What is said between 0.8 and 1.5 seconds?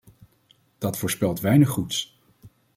voorspelt